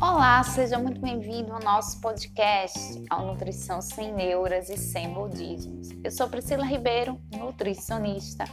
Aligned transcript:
Olá, 0.00 0.42
seja 0.42 0.78
muito 0.78 1.00
bem-vindo 1.00 1.52
ao 1.52 1.60
nosso 1.60 2.00
podcast, 2.00 3.04
ao 3.08 3.26
Nutrição 3.26 3.80
Sem 3.80 4.12
Neuras 4.12 4.68
e 4.68 4.76
Sem 4.76 5.12
Budismos. 5.12 5.90
Eu 6.02 6.10
sou 6.10 6.28
Priscila 6.28 6.64
Ribeiro, 6.64 7.20
nutricionista, 7.36 8.44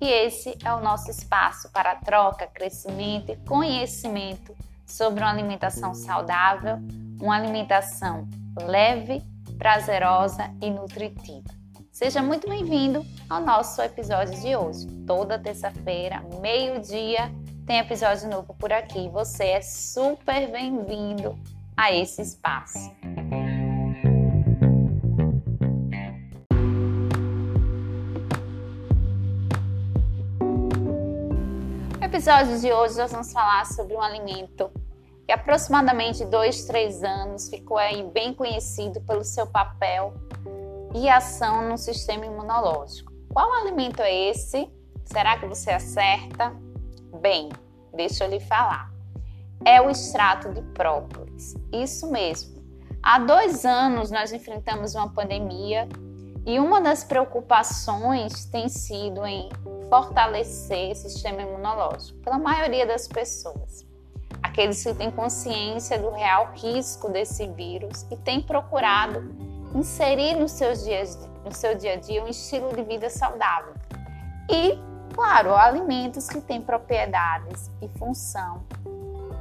e 0.00 0.06
esse 0.06 0.56
é 0.64 0.72
o 0.72 0.80
nosso 0.80 1.10
espaço 1.10 1.70
para 1.72 1.96
troca, 1.96 2.46
crescimento 2.46 3.32
e 3.32 3.36
conhecimento 3.48 4.54
sobre 4.86 5.20
uma 5.22 5.30
alimentação 5.30 5.94
saudável, 5.94 6.76
uma 7.20 7.36
alimentação 7.36 8.28
leve, 8.62 9.22
prazerosa 9.58 10.54
e 10.60 10.70
nutritiva. 10.70 11.63
Seja 12.04 12.20
muito 12.20 12.46
bem-vindo 12.46 13.02
ao 13.30 13.40
nosso 13.40 13.80
episódio 13.80 14.38
de 14.38 14.54
hoje. 14.54 14.86
Toda 15.06 15.38
terça-feira, 15.38 16.22
meio-dia, 16.38 17.32
tem 17.66 17.78
episódio 17.78 18.28
novo 18.28 18.54
por 18.60 18.70
aqui. 18.70 19.08
Você 19.08 19.44
é 19.44 19.62
super 19.62 20.52
bem-vindo 20.52 21.34
a 21.74 21.90
esse 21.90 22.20
espaço. 22.20 22.92
No 31.98 32.04
episódio 32.04 32.60
de 32.60 32.70
hoje 32.70 32.98
nós 32.98 33.12
vamos 33.12 33.32
falar 33.32 33.64
sobre 33.64 33.94
um 33.94 34.02
alimento 34.02 34.70
que 35.24 35.32
aproximadamente 35.32 36.22
dois, 36.26 36.66
três 36.66 37.02
anos 37.02 37.48
ficou 37.48 37.78
bem 38.12 38.34
conhecido 38.34 39.00
pelo 39.00 39.24
seu 39.24 39.46
papel 39.46 40.12
e 40.94 41.08
ação 41.08 41.68
no 41.68 41.76
sistema 41.76 42.24
imunológico. 42.24 43.12
Qual 43.32 43.52
alimento 43.52 44.00
é 44.00 44.30
esse? 44.30 44.70
Será 45.04 45.36
que 45.36 45.46
você 45.46 45.72
acerta? 45.72 46.54
Bem, 47.20 47.50
deixa 47.92 48.24
eu 48.24 48.30
lhe 48.30 48.38
falar. 48.38 48.92
É 49.64 49.82
o 49.82 49.90
extrato 49.90 50.52
de 50.52 50.62
própolis. 50.62 51.54
Isso 51.72 52.10
mesmo. 52.10 52.62
Há 53.02 53.18
dois 53.18 53.64
anos 53.64 54.10
nós 54.10 54.32
enfrentamos 54.32 54.94
uma 54.94 55.08
pandemia 55.12 55.88
e 56.46 56.60
uma 56.60 56.80
das 56.80 57.02
preocupações 57.02 58.44
tem 58.46 58.68
sido 58.68 59.26
em 59.26 59.48
fortalecer 59.88 60.92
o 60.92 60.94
sistema 60.94 61.42
imunológico 61.42 62.18
pela 62.20 62.38
maioria 62.38 62.86
das 62.86 63.08
pessoas. 63.08 63.84
Aqueles 64.42 64.82
que 64.82 64.94
têm 64.94 65.10
consciência 65.10 65.98
do 65.98 66.10
real 66.10 66.52
risco 66.54 67.08
desse 67.10 67.46
vírus 67.48 68.06
e 68.10 68.16
têm 68.16 68.40
procurado 68.40 69.53
inserir 69.74 70.36
no, 70.36 70.48
seus 70.48 70.84
dias, 70.84 71.28
no 71.44 71.52
seu 71.54 71.74
dia 71.74 71.94
a 71.94 71.96
dia 71.96 72.22
um 72.22 72.28
estilo 72.28 72.74
de 72.74 72.82
vida 72.82 73.10
saudável. 73.10 73.74
E 74.48 74.78
Claro, 75.14 75.54
alimentos 75.54 76.28
que 76.28 76.40
têm 76.40 76.60
propriedades 76.60 77.70
e 77.80 77.88
função 77.98 78.64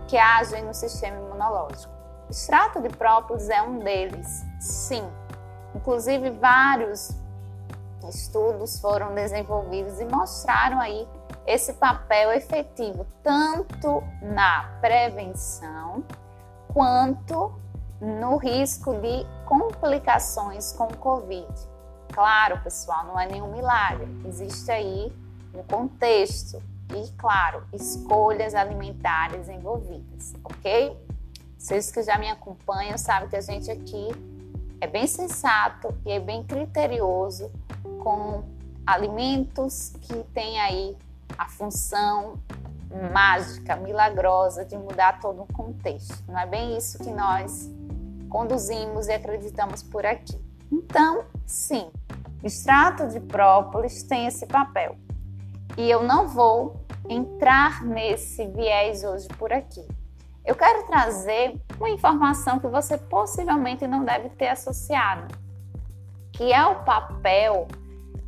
que 0.08 0.16
agem 0.16 0.64
no 0.64 0.74
sistema 0.74 1.18
imunológico. 1.18 1.92
O 2.28 2.32
extrato 2.32 2.80
de 2.80 2.90
própolis 2.90 3.50
é 3.50 3.60
um 3.64 3.80
deles, 3.80 4.46
sim. 4.60 5.04
Inclusive, 5.74 6.30
vários 6.30 7.18
estudos 8.08 8.80
foram 8.80 9.16
desenvolvidos 9.16 10.00
e 10.00 10.06
mostraram 10.06 10.80
aí 10.80 11.08
esse 11.48 11.74
papel 11.74 12.32
efetivo 12.34 13.08
tanto 13.24 14.04
na 14.22 14.78
prevenção 14.80 16.04
quanto 16.72 17.52
no 18.04 18.36
risco 18.36 18.94
de 18.96 19.26
complicações 19.46 20.74
com 20.74 20.86
o 20.86 20.98
Covid. 20.98 21.48
Claro, 22.12 22.60
pessoal, 22.62 23.06
não 23.06 23.20
é 23.20 23.28
nenhum 23.28 23.52
milagre. 23.52 24.08
Existe 24.28 24.70
aí 24.70 25.12
um 25.54 25.64
contexto 25.64 26.62
e, 26.94 27.10
claro, 27.18 27.64
escolhas 27.72 28.54
alimentares 28.54 29.48
envolvidas, 29.48 30.34
ok? 30.44 30.98
Vocês 31.58 31.92
que 31.92 32.04
já 32.04 32.18
me 32.18 32.30
acompanham 32.30 32.98
sabem 32.98 33.30
que 33.30 33.38
a 33.38 33.42
gente 33.42 33.72
aqui 33.72 34.10
é 34.82 34.88
bem 34.88 35.08
sensato 35.08 35.96
e 36.06 36.12
é 36.12 36.20
bem 36.20 36.44
criterioso 36.44 37.50
com 38.04 38.44
alimentos 38.86 39.94
que 40.02 40.24
têm 40.34 40.60
aí 40.60 40.98
a 41.38 41.48
função 41.48 42.38
mágica, 43.12 43.76
milagrosa 43.78 44.66
de 44.66 44.78
mudar 44.78 45.20
todo 45.20 45.42
um 45.42 45.48
contexto. 45.48 46.22
Não 46.28 46.38
é 46.38 46.46
bem 46.46 46.78
isso 46.78 47.00
que 47.00 47.10
nós 47.10 47.72
conduzimos 48.34 49.08
e 49.08 49.14
acreditamos 49.14 49.84
por 49.84 50.04
aqui. 50.08 50.44
Então, 50.72 51.26
sim, 51.46 51.92
extrato 52.44 53.08
de 53.08 53.20
própolis 53.20 54.02
tem 54.02 54.26
esse 54.26 54.48
papel 54.48 54.98
e 55.78 55.88
eu 55.88 56.02
não 56.02 56.28
vou 56.28 56.84
entrar 57.08 57.86
nesse 57.86 58.48
viés 58.48 59.04
hoje 59.04 59.28
por 59.38 59.54
aqui. 59.54 59.88
Eu 60.44 60.56
quero 60.56 60.88
trazer 60.88 61.62
uma 61.78 61.92
informação 61.92 62.60
que 62.60 62.68
você 62.68 62.98
possivelmente 62.98 63.86
não 63.86 64.04
deve 64.04 64.30
ter 64.30 64.48
associado, 64.48 65.28
que 66.32 66.52
é 66.52 66.66
o 66.66 66.84
papel 66.84 67.68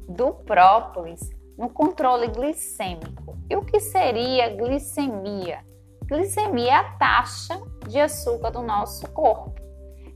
do 0.08 0.34
própolis 0.34 1.32
no 1.58 1.68
controle 1.68 2.28
glicêmico. 2.28 3.36
E 3.50 3.56
o 3.56 3.66
que 3.66 3.80
seria 3.80 4.56
glicemia? 4.56 5.66
Glicemia 6.06 6.72
é 6.72 6.76
a 6.76 6.92
taxa 6.92 7.60
de 7.88 8.00
açúcar 8.00 8.52
do 8.52 8.62
nosso 8.62 9.10
corpo. 9.10 9.65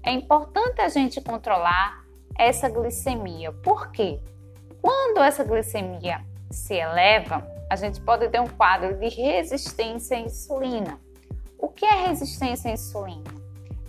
É 0.04 0.12
importante 0.12 0.82
a 0.82 0.90
gente 0.90 1.20
controlar 1.22 2.04
essa 2.38 2.70
glicemia. 2.70 3.52
Por 3.52 3.92
quê? 3.92 4.20
Quando 4.82 5.20
essa 5.20 5.44
glicemia 5.44 6.24
se 6.50 6.74
eleva, 6.74 7.46
a 7.70 7.76
gente 7.76 8.00
pode 8.02 8.28
ter 8.30 8.40
um 8.40 8.48
quadro 8.48 8.98
de 8.98 9.10
resistência 9.10 10.18
à 10.18 10.20
insulina. 10.22 11.00
O 11.58 11.68
que 11.68 11.86
é 11.86 12.08
resistência 12.08 12.72
à 12.72 12.74
insulina? 12.74 13.30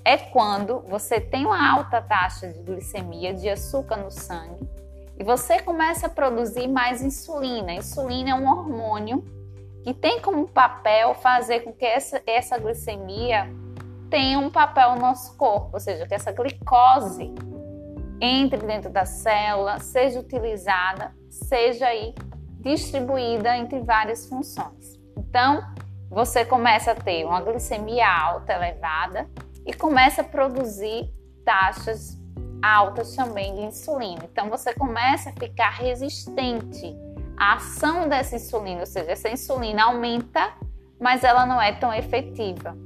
É 0.04 0.16
quando 0.16 0.80
você 0.80 1.20
tem 1.20 1.46
uma 1.46 1.72
alta 1.72 2.02
taxa 2.02 2.48
de 2.48 2.60
glicemia, 2.60 3.32
de 3.32 3.48
açúcar 3.48 3.96
no 3.96 4.10
sangue, 4.10 4.68
e 5.18 5.22
você 5.22 5.60
começa 5.60 6.06
a 6.06 6.10
produzir 6.10 6.66
mais 6.66 7.02
insulina. 7.02 7.72
Insulina 7.72 8.30
é 8.30 8.34
um 8.34 8.50
hormônio 8.50 9.22
que 9.84 9.94
tem 9.94 10.20
como 10.20 10.48
papel 10.48 11.14
fazer 11.14 11.60
com 11.60 11.72
que 11.72 11.84
essa, 11.84 12.22
essa 12.26 12.58
glicemia 12.58 13.48
tenha 14.10 14.38
um 14.38 14.50
papel 14.50 14.96
no 14.96 15.00
nosso 15.00 15.36
corpo, 15.36 15.70
ou 15.74 15.80
seja, 15.80 16.06
que 16.06 16.14
essa 16.14 16.32
glicose 16.32 17.32
entre 18.20 18.58
dentro 18.66 18.90
da 18.90 19.06
célula, 19.06 19.78
seja 19.78 20.20
utilizada, 20.20 21.14
seja 21.30 21.86
aí 21.86 22.14
distribuída 22.60 23.56
entre 23.56 23.80
várias 23.80 24.26
funções. 24.26 25.00
Então, 25.16 25.62
você 26.10 26.44
começa 26.44 26.92
a 26.92 26.94
ter 26.94 27.24
uma 27.24 27.40
glicemia 27.40 28.06
alta, 28.06 28.52
elevada, 28.52 29.26
e 29.64 29.72
começa 29.72 30.20
a 30.20 30.24
produzir 30.24 31.10
taxas 31.44 32.18
altas 32.62 33.14
também 33.16 33.54
de 33.54 33.62
insulina. 33.62 34.22
Então, 34.30 34.50
você 34.50 34.74
começa 34.74 35.30
a 35.30 35.32
ficar 35.32 35.70
resistente 35.70 36.94
à 37.38 37.54
ação 37.54 38.06
dessa 38.06 38.36
insulina, 38.36 38.80
ou 38.80 38.86
seja, 38.86 39.12
essa 39.12 39.30
insulina 39.30 39.84
aumenta, 39.84 40.52
mas 41.00 41.24
ela 41.24 41.46
não 41.46 41.60
é 41.60 41.72
tão 41.72 41.94
efetiva. 41.94 42.76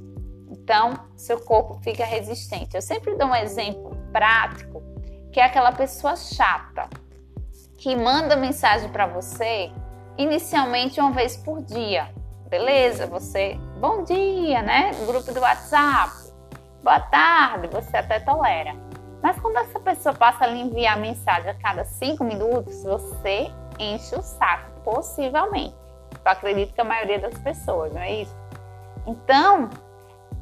Então, 0.55 0.93
seu 1.17 1.39
corpo 1.39 1.79
fica 1.83 2.05
resistente. 2.05 2.75
Eu 2.75 2.81
sempre 2.81 3.15
dou 3.15 3.27
um 3.27 3.35
exemplo 3.35 3.95
prático, 4.11 4.81
que 5.31 5.39
é 5.39 5.43
aquela 5.43 5.71
pessoa 5.73 6.15
chata 6.15 6.89
que 7.77 7.95
manda 7.95 8.37
mensagem 8.37 8.89
para 8.89 9.05
você 9.05 9.69
inicialmente 10.17 10.99
uma 10.99 11.11
vez 11.11 11.35
por 11.35 11.61
dia. 11.61 12.09
Beleza? 12.49 13.05
Você, 13.07 13.59
bom 13.79 14.03
dia, 14.03 14.61
né? 14.61 14.91
Grupo 15.05 15.33
do 15.33 15.41
WhatsApp. 15.41 16.13
Boa 16.81 17.01
tarde, 17.01 17.67
você 17.67 17.97
até 17.97 18.19
tolera. 18.19 18.73
Mas 19.21 19.37
quando 19.39 19.57
essa 19.57 19.79
pessoa 19.79 20.15
passa 20.15 20.45
a 20.45 20.47
lhe 20.47 20.61
enviar 20.61 20.97
mensagem 20.97 21.49
a 21.49 21.55
cada 21.55 21.83
cinco 21.83 22.23
minutos, 22.23 22.81
você 22.83 23.51
enche 23.77 24.15
o 24.15 24.21
saco, 24.21 24.79
possivelmente. 24.81 25.75
Eu 26.23 26.31
acredito 26.31 26.73
que 26.73 26.81
a 26.81 26.85
maioria 26.85 27.19
das 27.19 27.37
pessoas, 27.39 27.93
não 27.93 28.01
é 28.01 28.21
isso? 28.21 28.35
Então, 29.05 29.69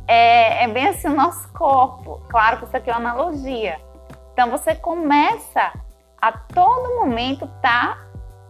é, 0.08 0.64
é 0.64 0.68
bem 0.68 0.88
assim 0.88 1.08
o 1.08 1.16
nosso 1.16 1.52
corpo. 1.54 2.22
Claro 2.30 2.60
que 2.60 2.66
isso 2.66 2.78
aqui 2.78 2.90
é 2.90 2.96
uma 2.96 3.12
analogia. 3.12 3.80
Então, 4.34 4.50
você 4.50 4.76
começa 4.76 5.74
a 6.20 6.32
todo 6.32 6.96
momento 6.96 7.48
tá 7.62 7.98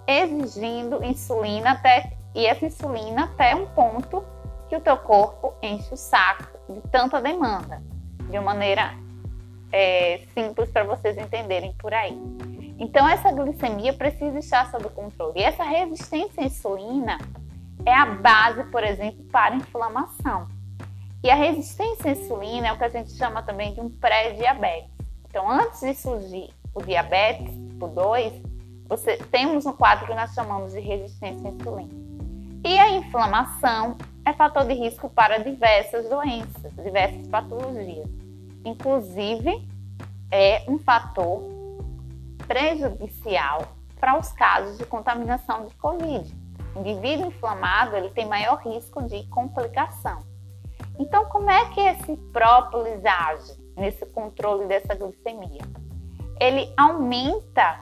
exigindo 0.07 1.03
insulina 1.03 1.71
até 1.71 2.13
e 2.35 2.45
essa 2.45 2.65
insulina 2.65 3.25
até 3.25 3.55
um 3.55 3.65
ponto 3.67 4.23
que 4.69 4.75
o 4.75 4.81
teu 4.81 4.97
corpo 4.97 5.53
enche 5.61 5.94
o 5.94 5.97
saco 5.97 6.57
de 6.69 6.81
tanta 6.89 7.21
demanda, 7.21 7.81
de 8.29 8.38
uma 8.38 8.53
maneira 8.53 8.94
é, 9.71 10.21
simples 10.33 10.69
para 10.71 10.83
vocês 10.83 11.17
entenderem 11.17 11.73
por 11.73 11.94
aí. 11.94 12.15
Então 12.77 13.07
essa 13.07 13.31
glicemia 13.31 13.94
precisa 13.94 14.38
estar 14.39 14.69
sob 14.69 14.89
controle. 14.89 15.39
E 15.39 15.44
essa 15.44 15.63
resistência 15.63 16.44
à 16.44 16.45
insulina 16.45 17.17
é 17.85 17.94
a 17.94 18.05
base, 18.05 18.63
por 18.65 18.83
exemplo, 18.83 19.23
para 19.31 19.55
a 19.55 19.57
inflamação. 19.57 20.47
E 21.24 21.31
a 21.31 21.36
resistência 21.36 22.12
à 22.12 22.12
insulina 22.12 22.68
é 22.68 22.74
o 22.74 22.78
que 22.78 22.84
a 22.84 22.90
gente 22.90 23.12
chama 23.14 23.42
também 23.42 23.74
de 23.74 23.80
um 23.80 23.90
pré-diabetes. 23.90 24.92
Então, 25.30 25.50
antes 25.50 25.80
de 25.80 25.96
surgir 25.96 26.54
o 26.75 26.84
diabetes 26.84 27.50
tipo 27.70 27.88
2, 27.88 28.34
você, 28.90 29.16
temos 29.31 29.66
um 29.66 29.72
quadro 29.72 30.06
que 30.06 30.14
nós 30.14 30.34
chamamos 30.34 30.74
de 30.74 30.81
resistência 30.81 31.48
à 31.48 31.54
insulina. 31.54 31.94
E 32.66 32.78
a 32.78 32.90
inflamação 32.90 33.98
é 34.25 34.34
fator 34.34 34.66
de 34.66 34.74
risco 34.74 35.10
para 35.10 35.38
diversas 35.38 36.10
doenças, 36.10 36.74
diversas 36.84 37.25
patologias. 37.28 38.10
Inclusive, 38.66 39.66
é 40.30 40.66
um 40.68 40.78
fator 40.78 41.42
prejudicial 42.46 43.75
para 43.98 44.20
os 44.20 44.30
casos 44.34 44.78
de 44.78 44.86
contaminação 44.86 45.68
de 45.68 45.74
Covid. 45.75 46.36
O 46.75 46.80
indivíduo 46.80 47.28
inflamado 47.28 47.96
ele 47.96 48.10
tem 48.10 48.25
maior 48.25 48.58
risco 48.58 49.02
de 49.04 49.24
complicação. 49.28 50.32
Então, 51.00 51.25
como 51.25 51.50
é 51.50 51.66
que 51.69 51.80
esse 51.80 52.16
própolis 52.31 53.04
age 53.06 53.54
nesse 53.75 54.06
controle 54.07 54.68
dessa 54.68 54.94
glicemia? 54.95 55.62
Ele 56.40 56.72
aumenta 56.78 57.81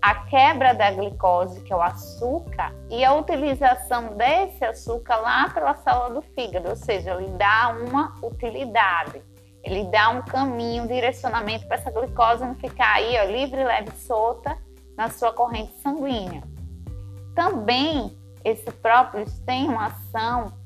a 0.00 0.14
quebra 0.26 0.72
da 0.72 0.90
glicose, 0.90 1.60
que 1.60 1.72
é 1.72 1.76
o 1.76 1.82
açúcar, 1.82 2.74
e 2.88 3.04
a 3.04 3.12
utilização 3.12 4.16
desse 4.16 4.64
açúcar 4.64 5.16
lá 5.16 5.50
pela 5.50 5.74
célula 5.74 6.10
do 6.14 6.22
fígado, 6.22 6.70
ou 6.70 6.76
seja, 6.76 7.14
ele 7.14 7.28
dá 7.32 7.76
uma 7.82 8.14
utilidade, 8.22 9.22
ele 9.62 9.84
dá 9.84 10.08
um 10.08 10.22
caminho, 10.22 10.84
um 10.84 10.86
direcionamento 10.86 11.66
para 11.66 11.76
essa 11.76 11.90
glicose 11.90 12.42
não 12.42 12.54
ficar 12.54 12.94
aí 12.94 13.14
ó, 13.18 13.24
livre, 13.24 13.62
leve, 13.62 13.90
solta 13.96 14.56
na 14.96 15.10
sua 15.10 15.34
corrente 15.34 15.74
sanguínea. 15.80 16.42
Também 17.34 18.16
esse 18.42 18.70
própolis 18.70 19.38
tem 19.40 19.68
uma 19.68 19.86
ação 19.86 20.59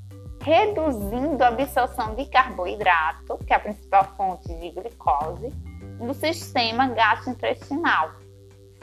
reduzindo 0.45 1.43
a 1.43 1.49
absorção 1.49 2.15
de 2.15 2.27
carboidrato, 2.27 3.39
que 3.47 3.53
é 3.53 3.57
a 3.57 3.61
principal 3.61 4.05
fonte 4.17 4.55
de 4.55 4.71
glicose, 4.71 5.51
no 5.99 6.13
sistema 6.13 6.89
gastrointestinal 6.89 8.25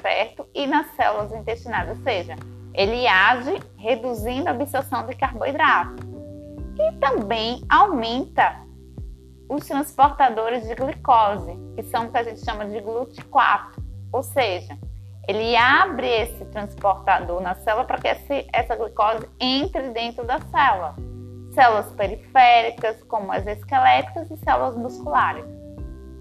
certo? 0.02 0.48
E 0.54 0.68
nas 0.68 0.88
células 0.96 1.32
intestinais, 1.32 1.90
ou 1.90 2.04
seja, 2.04 2.36
ele 2.74 3.08
age 3.08 3.62
reduzindo 3.78 4.48
a 4.48 4.52
absorção 4.52 5.06
de 5.06 5.16
carboidrato. 5.16 6.04
E 6.78 6.92
também 7.00 7.64
aumenta 7.70 8.62
os 9.48 9.66
transportadores 9.66 10.68
de 10.68 10.76
glicose, 10.76 11.54
que 11.76 11.84
são 11.84 12.06
o 12.06 12.12
que 12.12 12.18
a 12.18 12.24
gente 12.24 12.44
chama 12.44 12.66
de 12.66 12.80
GLUT4, 12.80 13.84
ou 14.12 14.24
seja, 14.24 14.78
ele 15.28 15.56
abre 15.56 16.08
esse 16.08 16.46
transportador 16.46 17.42
na 17.42 17.54
célula 17.56 17.86
para 17.86 18.00
que 18.00 18.08
essa 18.52 18.76
glicose 18.76 19.30
entre 19.40 19.90
dentro 19.90 20.26
da 20.26 20.40
célula. 20.40 20.96
Células 21.54 21.92
periféricas, 21.94 23.04
como 23.04 23.32
as 23.32 23.46
esqueléticas 23.46 24.30
e 24.32 24.38
células 24.38 24.76
musculares. 24.76 25.46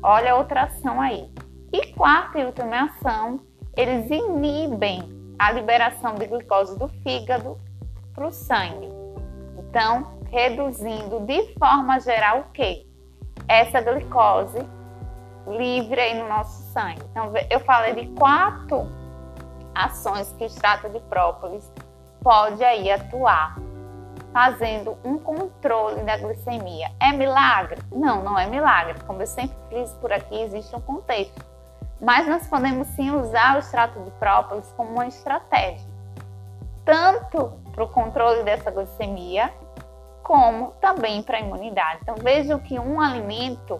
Olha 0.02 0.36
outra 0.36 0.64
ação 0.64 1.00
aí. 1.00 1.30
E 1.72 1.92
quarta 1.94 2.38
e 2.38 2.44
última 2.44 2.84
ação 2.84 3.40
eles 3.76 4.10
inibem 4.10 5.02
a 5.38 5.52
liberação 5.52 6.16
de 6.16 6.26
glicose 6.26 6.78
do 6.78 6.88
fígado 6.88 7.58
para 8.14 8.26
o 8.26 8.30
sangue. 8.30 8.88
Então, 9.58 10.18
reduzindo 10.30 11.20
de 11.20 11.54
forma 11.54 11.98
geral 12.00 12.40
o 12.40 12.52
que? 12.52 12.86
Essa 13.48 13.80
glicose 13.80 14.58
livre 15.46 16.00
aí 16.00 16.20
no 16.20 16.28
nosso 16.28 16.62
sangue. 16.72 17.02
Então, 17.10 17.32
eu 17.48 17.60
falei 17.60 17.94
de 17.94 18.06
quatro 18.18 18.86
ações 19.74 20.32
que 20.32 20.44
o 20.44 20.46
extrato 20.46 20.88
de 20.90 21.00
própolis 21.00 21.72
pode 22.22 22.62
aí 22.62 22.90
atuar, 22.90 23.56
fazendo 24.32 24.96
um 25.04 25.18
controle 25.18 26.02
da 26.02 26.16
glicemia. 26.16 26.90
É 27.00 27.12
milagre? 27.12 27.80
Não, 27.90 28.22
não 28.22 28.38
é 28.38 28.46
milagre. 28.46 28.98
Como 29.06 29.22
eu 29.22 29.26
sempre 29.26 29.56
fiz 29.68 29.92
por 29.94 30.12
aqui, 30.12 30.40
existe 30.40 30.74
um 30.74 30.80
contexto 30.80 31.50
mas 32.00 32.26
nós 32.26 32.46
podemos 32.46 32.88
sim 32.88 33.10
usar 33.10 33.56
o 33.56 33.58
extrato 33.58 34.00
de 34.00 34.10
própolis 34.12 34.72
como 34.76 34.90
uma 34.90 35.06
estratégia, 35.06 35.86
tanto 36.84 37.52
para 37.72 37.84
o 37.84 37.88
controle 37.88 38.42
dessa 38.42 38.70
glicemia, 38.70 39.52
como 40.22 40.72
também 40.80 41.22
para 41.22 41.36
a 41.36 41.40
imunidade. 41.40 42.00
Então 42.02 42.14
vejam 42.16 42.58
que 42.58 42.78
um 42.78 43.00
alimento 43.00 43.78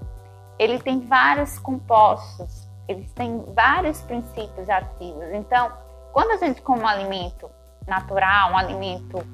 ele 0.59 0.79
tem 0.79 1.01
vários 1.01 1.59
compostos, 1.59 2.69
eles 2.87 3.11
têm 3.15 3.43
vários 3.55 4.03
princípios 4.03 4.69
ativos. 4.69 5.25
Então, 5.33 5.73
quando 6.13 6.33
a 6.33 6.37
gente 6.37 6.61
come 6.61 6.83
um 6.83 6.87
alimento 6.87 7.51
natural, 7.87 8.53
um 8.53 8.59
alimento 8.59 9.25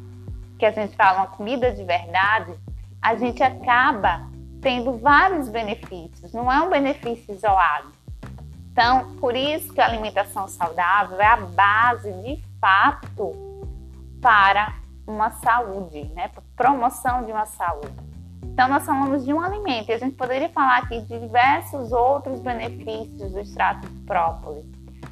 que 0.58 0.64
a 0.64 0.70
gente 0.70 0.96
fala 0.96 1.18
uma 1.18 1.26
comida 1.26 1.72
de 1.72 1.84
verdade, 1.84 2.52
a 3.00 3.14
gente 3.14 3.42
acaba 3.42 4.28
tendo 4.60 4.98
vários 4.98 5.48
benefícios. 5.48 6.32
Não 6.32 6.50
é 6.50 6.60
um 6.60 6.70
benefício 6.70 7.34
isolado. 7.34 7.88
Então, 8.72 9.16
por 9.16 9.34
isso 9.34 9.72
que 9.72 9.80
a 9.80 9.86
alimentação 9.86 10.46
saudável 10.48 11.20
é 11.20 11.26
a 11.26 11.36
base 11.36 12.12
de 12.22 12.42
fato 12.60 13.34
para 14.20 14.74
uma 15.06 15.30
saúde, 15.30 16.04
né? 16.14 16.28
Para 16.28 16.42
promoção 16.56 17.24
de 17.24 17.32
uma 17.32 17.46
saúde. 17.46 17.94
Então, 18.42 18.68
nós 18.68 18.84
falamos 18.84 19.24
de 19.24 19.32
um 19.32 19.40
alimento 19.40 19.90
e 19.90 19.92
a 19.92 19.98
gente 19.98 20.16
poderia 20.16 20.48
falar 20.48 20.78
aqui 20.78 21.00
de 21.02 21.18
diversos 21.20 21.92
outros 21.92 22.40
benefícios 22.40 23.32
do 23.32 23.38
extrato 23.38 23.86
de 23.88 23.98
própolis. 24.00 24.64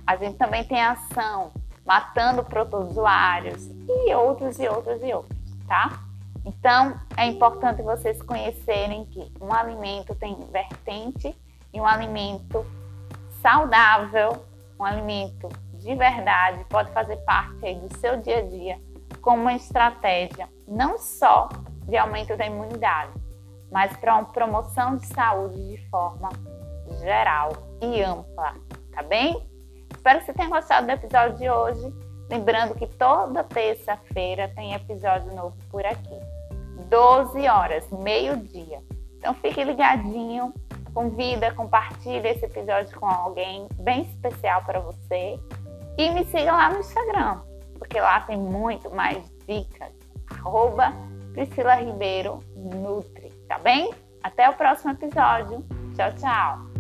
A 0.07 0.17
gente 0.17 0.37
também 0.37 0.65
tem 0.65 0.83
ação 0.83 1.53
matando 1.87 2.43
protozoários 2.43 3.69
e 3.89 4.15
outros 4.15 4.59
e 4.59 4.67
outros 4.67 5.03
e 5.03 5.13
outros, 5.13 5.34
tá? 5.67 6.05
Então, 6.45 6.99
é 7.17 7.27
importante 7.27 7.83
vocês 7.83 8.21
conhecerem 8.23 9.07
que 9.07 9.33
um 9.41 9.53
alimento 9.53 10.15
tem 10.15 10.37
vertente 10.51 11.35
e 11.73 11.81
um 11.81 11.87
alimento 11.87 12.67
saudável, 13.41 14.45
um 14.79 14.85
alimento 14.85 15.49
de 15.75 15.95
verdade, 15.95 16.65
pode 16.71 16.91
fazer 16.93 17.17
parte 17.19 17.75
do 17.75 17.99
seu 17.99 18.17
dia 18.19 18.39
a 18.39 18.43
dia 18.43 18.81
como 19.21 19.43
uma 19.43 19.55
estratégia 19.55 20.49
não 20.69 20.99
só 20.99 21.49
de 21.87 21.97
aumento 21.97 22.37
da 22.37 22.47
imunidade, 22.47 23.13
mas 23.71 23.95
para 23.97 24.15
uma 24.15 24.25
promoção 24.25 24.97
de 24.97 25.07
saúde 25.07 25.57
de 25.69 25.89
forma 25.89 26.29
geral 27.01 27.53
e 27.81 28.03
ampla, 28.03 28.55
tá 28.93 29.03
bem? 29.03 29.49
Espero 29.95 30.21
que 30.21 30.27
você 30.27 30.33
tenha 30.35 30.49
gostado 30.49 30.87
do 30.87 30.93
episódio 30.93 31.39
de 31.39 31.49
hoje. 31.51 32.04
Lembrando 32.29 32.75
que 32.75 32.87
toda 32.87 33.45
terça-feira 33.45 34.51
tem 34.55 34.75
episódio 34.75 35.35
novo 35.35 35.57
por 35.71 35.85
aqui. 35.85 36.19
12 36.89 37.49
horas, 37.49 37.89
meio-dia. 37.91 38.83
Então 39.19 39.35
fique 39.35 39.63
ligadinho 39.63 40.53
Convida, 40.95 41.53
compartilha 41.53 42.29
esse 42.29 42.45
episódio 42.45 42.99
com 42.99 43.07
alguém 43.07 43.67
bem 43.81 44.03
especial 44.03 44.63
para 44.65 44.79
você. 44.79 45.39
E 45.99 46.11
me 46.11 46.25
siga 46.27 46.53
lá 46.53 46.71
no 46.71 46.79
Instagram, 46.79 47.41
porque 47.77 48.01
lá 48.01 48.21
tem 48.21 48.39
muito 48.39 48.89
mais 48.95 49.19
dicas. 49.47 49.93
Arroba 50.31 50.93
Priscila 51.33 51.75
Ribeiro 51.75 52.39
Nutri, 52.57 53.31
tá 53.49 53.59
bem? 53.59 53.93
Até 54.23 54.49
o 54.49 54.55
próximo 54.55 54.93
episódio. 54.93 55.65
Tchau, 55.97 56.13
tchau! 56.13 56.74